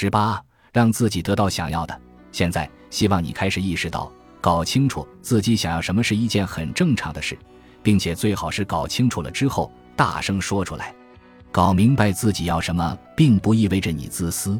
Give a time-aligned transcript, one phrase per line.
[0.00, 0.40] 十八，
[0.72, 2.00] 让自己得到想要的。
[2.30, 4.08] 现在，希望你开始意识到，
[4.40, 7.36] 搞清楚自己想要什么是一件很正常的事，
[7.82, 10.94] 并且最好是搞清楚了之后大声说出来。
[11.50, 14.56] 搞明白自己要什么，并不意味着你自私。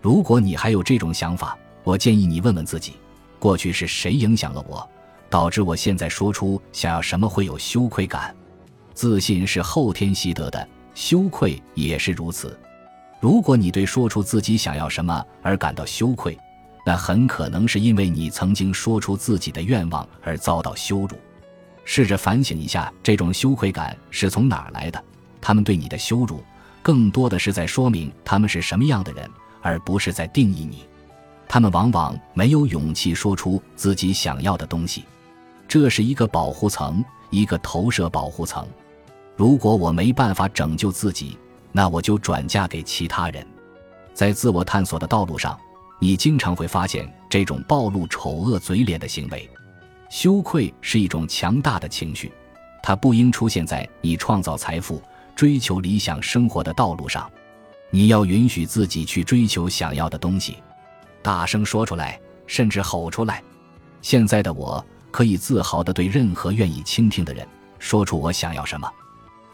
[0.00, 2.92] 如果你还有这种想法，我建议你问问自己：
[3.40, 4.88] 过去是谁影响了我，
[5.28, 8.32] 导致我现在说出想要什么会有羞愧感？
[8.94, 12.56] 自信是后天习得的，羞愧也是如此。
[13.20, 16.38] 如果你对说出自己想要什么而感到羞愧，
[16.86, 21.10] 那很可能是因为你曾经说出自己的愿望而遭到羞辱。
[21.84, 25.02] 试着反省一下，这种羞愧感是从哪儿来的？
[25.40, 26.42] 他们对你的羞辱，
[26.82, 29.28] 更多的是在说明他们是什么样的人，
[29.62, 30.84] 而不是在定义你。
[31.48, 35.04] 他们往往没有勇气说出自己想要的东西，
[35.66, 38.66] 这是一个保护层，一个投射保护层。
[39.34, 41.38] 如果我没办法拯救自己，
[41.72, 43.46] 那我就转嫁给其他人。
[44.14, 45.56] 在自我探索的道路上，
[46.00, 49.48] 你经常会发现这种暴露丑恶嘴脸的行为。
[50.10, 52.32] 羞愧是一种强大的情绪，
[52.82, 55.00] 它不应出现在你创造财富、
[55.36, 57.30] 追求理想生活的道路上。
[57.90, 60.56] 你要允许自己去追求想要的东西，
[61.22, 63.42] 大声说出来，甚至吼出来。
[64.02, 67.46] 现在的我可以自豪地对任何愿意倾听的人
[67.78, 68.90] 说出我想要什么。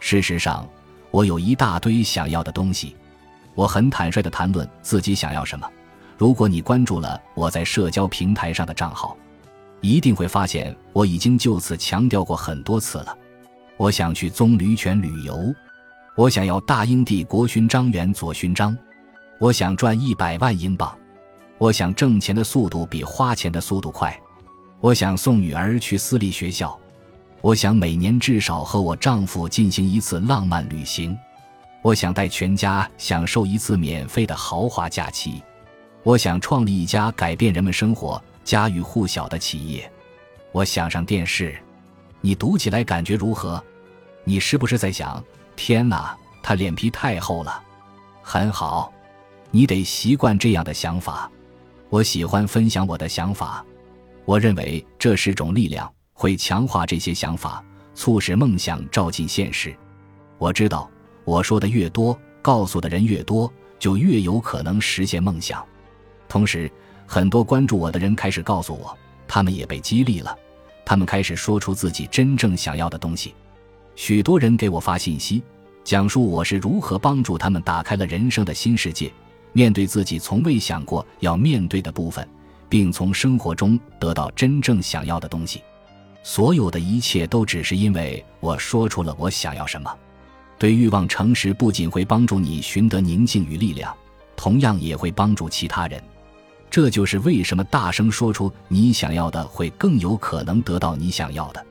[0.00, 0.66] 事实上。
[1.14, 2.96] 我有一大堆想要的东西，
[3.54, 5.70] 我很坦率地谈论自己想要什么。
[6.18, 9.16] 如果你关注了我在社交平台上的账号，
[9.80, 13.16] 一定会发现我已经就此强调过很多次了。
[13.76, 15.54] 我想去棕榈泉旅游，
[16.16, 18.76] 我想要大英帝国勋章元佐勋章，
[19.38, 20.92] 我想赚一百万英镑，
[21.58, 24.20] 我想挣钱的速度比花钱的速度快，
[24.80, 26.76] 我想送女儿去私立学校。
[27.44, 31.14] 我想每年至少和我丈夫进行一次浪漫旅行，
[31.82, 35.42] 我想带全家享受一次免费的豪华假期，
[36.04, 39.92] 我想创立一家改变人们生活、家喻户晓的企业，
[40.52, 41.54] 我想上电视。
[42.22, 43.62] 你读起来感觉如何？
[44.24, 45.22] 你是不是在想：
[45.54, 47.62] 天哪，他脸皮太厚了？
[48.22, 48.90] 很好，
[49.50, 51.30] 你得习惯这样的想法。
[51.90, 53.62] 我喜欢分享我的想法，
[54.24, 55.92] 我认为这是种力量。
[56.24, 57.62] 会强化这些想法，
[57.94, 59.76] 促使梦想照进现实。
[60.38, 60.90] 我知道，
[61.26, 65.62] 我说的越多，告诉的人越多，就越有可能实现梦想。
[66.26, 66.72] 同时，
[67.06, 68.96] 很多关注我的人开始告诉我，
[69.28, 70.34] 他们也被激励了，
[70.82, 73.34] 他们开始说出自己真正想要的东西。
[73.94, 75.42] 许多人给我发信息，
[75.84, 79.12] 讲述我是如何帮助他们打开了人生的新世界，
[79.52, 82.26] 面对自己从未想过要面对的部分，
[82.66, 85.62] 并从生活中得到真正想要的东西。
[86.24, 89.94] 所有的一切都只是因为我说出了我想要什么。
[90.58, 93.94] 对欲望诚实，不仅会帮助你寻得宁静与力量，
[94.34, 96.02] 同样也会帮助其他人。
[96.70, 101.64] 这就是为什么大声说出你想要的会更有可能得到你想要的。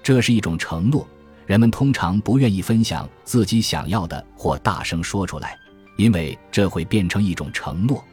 [0.00, 1.06] 这是一种承诺。
[1.44, 5.58] 人们通常不愿意分享自己想要的或大声说出来，
[5.96, 8.04] 因为这会变成一种承诺。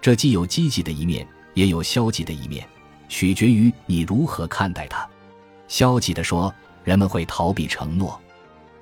[0.00, 1.24] 这既有积极的一面，
[1.54, 2.66] 也有消极的一面，
[3.08, 5.06] 取决于你如何看待它。
[5.70, 8.20] 消极地说，人们会逃避承诺。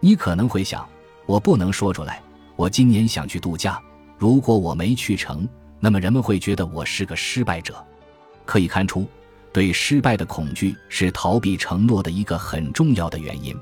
[0.00, 0.88] 你可能会想，
[1.26, 2.22] 我不能说出来。
[2.56, 3.78] 我今年想去度假，
[4.16, 5.46] 如果我没去成，
[5.78, 7.84] 那么人们会觉得我是个失败者。
[8.46, 9.06] 可以看出，
[9.52, 13.54] 对失败的恐惧是逃避承诺的一个很重要的原因。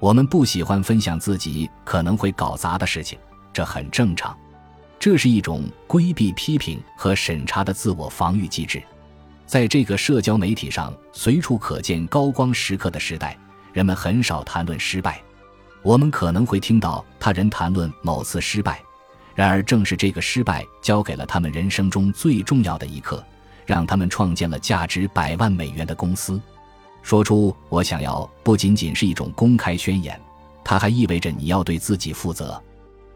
[0.00, 3.18] 我们不喜欢分享自己可能会搞砸的事情，
[3.52, 4.34] 这很正常。
[4.98, 8.82] 这是一种规避批评和审查的自我防御机制。
[9.54, 13.38] 在这个社交媒体上随处可见高光时刻的时代，
[13.72, 15.22] 人们很少谈论失败。
[15.80, 18.82] 我们可能会听到他人谈论某次失败，
[19.32, 23.24] 然而正是这个失败教给了他们人生中最重要的一课，
[23.64, 26.40] 让他们创建了价值百万美元的公司。
[27.00, 30.20] 说出“我想要”不仅仅是一种公开宣言，
[30.64, 32.60] 它还意味着你要对自己负责。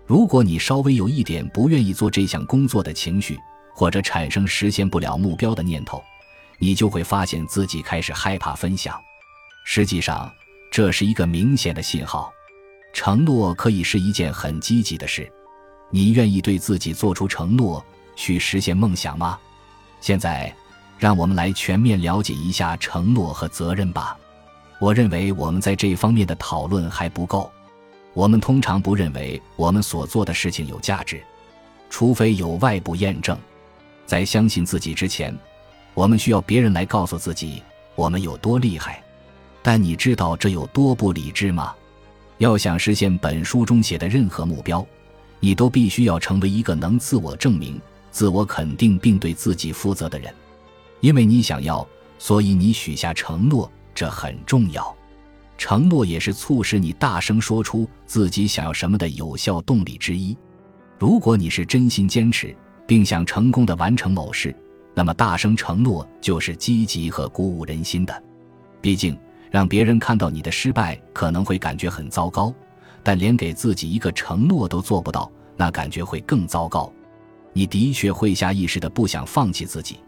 [0.06, 3.36] 如果你稍微有一点不愿意做这项工作的情绪，
[3.74, 6.00] 或者产生实现不了目标的念头，
[6.58, 9.00] 你就会发现自己开始害怕分享。
[9.64, 10.30] 实际上，
[10.70, 12.32] 这是一个明显的信号。
[12.92, 15.30] 承诺可以是一件很积极的事。
[15.90, 17.84] 你愿意对自己做出承诺，
[18.16, 19.38] 去实现梦想吗？
[20.00, 20.52] 现在，
[20.98, 24.18] 让我们来全面了解一下承诺和责任吧。
[24.80, 27.50] 我认为我们在这方面的讨论还不够。
[28.14, 31.22] 我们通常不认为我们所做的事情有价值，
[31.88, 33.38] 除非有外部验证。
[34.06, 35.36] 在相信自己之前。
[35.98, 37.60] 我们需要别人来告诉自己
[37.96, 39.02] 我们有多厉害，
[39.64, 41.74] 但你知道这有多不理智吗？
[42.36, 44.86] 要想实现本书中写的任何目标，
[45.40, 47.80] 你都必须要成为一个能自我证明、
[48.12, 50.32] 自我肯定并对自己负责的人。
[51.00, 51.84] 因为你想要，
[52.16, 54.96] 所以你许下承诺，这很重要。
[55.56, 60.36] 承诺也是促使你大声说出自己想要什么的有效动力之一。
[60.96, 62.54] 如果你是真心坚持，
[62.86, 64.54] 并想成功的完成某事，
[64.98, 68.22] 那么大声承诺就是积极和鼓舞人心的。
[68.80, 69.16] 毕竟，
[69.48, 72.52] 让别人看到你的失败可能会感觉很糟糕，
[73.04, 76.92] 但连给自己一个承诺都做不到，那感觉会更糟糕。
[77.52, 79.98] 你的确会下意识的不想放弃自己，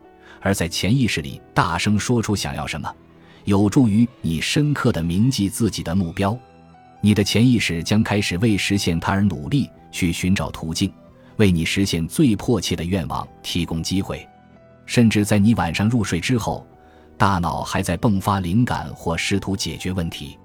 [0.40, 2.92] 而在潜意识里大声说出想要什么，
[3.44, 6.36] 有助于你深刻的铭记自己的目标。
[7.00, 10.92] 你的潜意识将开始为实现它而努力，去寻找途径。
[11.36, 14.28] 为你实现最迫切的愿望提供机会，
[14.90, 16.66] 甚至在你晚上入睡之后，
[17.16, 20.36] 大脑还在迸发灵感或试图解决问题。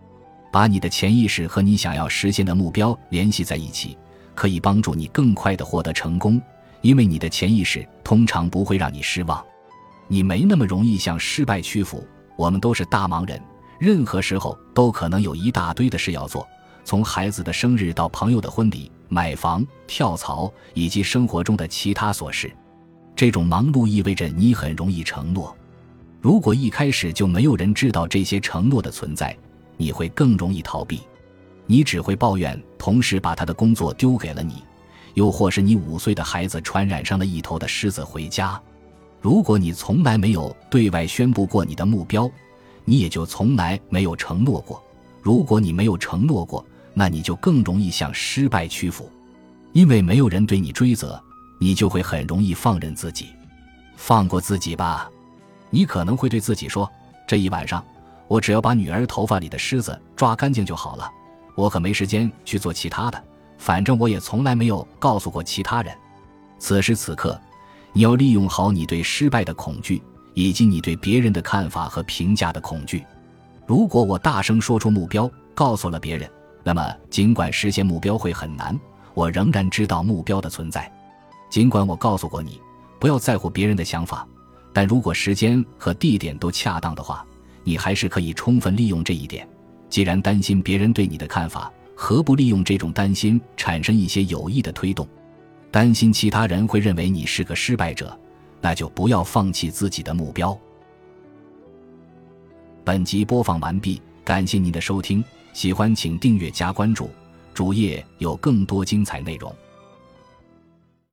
[0.51, 3.97] 把你的潜意识和你想要实现的目标联系在一起，
[4.35, 6.39] 可以帮助你更快地获得成功。
[6.81, 9.43] 因为你的潜意识通常不会让你失望，
[10.07, 12.05] 你没那么容易向失败屈服。
[12.37, 13.41] 我们都是大忙人，
[13.79, 16.47] 任何时候都可能有一大堆的事要做。
[16.83, 22.55] 从孩子的生日到朋友的婚礼、买房、跳槽以及生活中的其他琐事，
[23.15, 25.55] 这种忙碌意味着你很容易承诺。
[26.21, 29.35] 如果一开始就没有人知道这些承诺的存在，
[29.77, 31.01] 你会更容易逃避。
[31.67, 34.63] 你只会抱怨同事把他的工作丢给了你，
[35.13, 38.61] 又或是你五岁的孩子传染上了一头的狮子回家。
[39.21, 42.29] 如果你从来没有对外宣布过你的目标，
[42.83, 44.83] 你也就从来没有承诺过。
[45.21, 46.63] 如果你没有承诺过，
[46.93, 49.09] 那你就更容易向失败屈服，
[49.73, 51.19] 因为没有人对你追责，
[51.59, 53.29] 你就会很容易放任自己，
[53.95, 55.09] 放过自己吧。
[55.69, 56.89] 你可能会对自己说
[57.27, 57.83] ：“这一晚上，
[58.27, 61.09] 我只要把女儿头发里的虱子抓干净就好了。
[61.55, 63.23] 我可没时间去做其他的，
[63.57, 65.95] 反正我也从来没有告诉过其他人。”
[66.59, 67.39] 此时此刻，
[67.93, 70.01] 你要利用好你对失败的恐惧，
[70.33, 73.05] 以及你对别人的看法和评价的恐惧。
[73.65, 76.29] 如果我大声说出目标，告诉了别人。
[76.63, 78.79] 那么，尽管实现目标会很难，
[79.13, 80.91] 我仍然知道目标的存在。
[81.55, 82.59] 尽管我告诉过你
[82.99, 84.27] 不要在乎别人的想法，
[84.73, 87.25] 但如果时间和地点都恰当的话，
[87.63, 89.47] 你还是可以充分利用这一点。
[89.89, 95.07] 既然担心别人对你的看法，何不利用这种担心产生一些有益的推动？
[95.71, 98.19] 担心其他人会认为你是个失败者，
[98.59, 100.59] 那就不要放弃自己的目标。
[102.83, 105.23] 本集播放完毕，感谢您的收听。
[105.53, 107.09] 喜欢请订阅加关注，
[107.53, 109.55] 主页有更多精彩内容。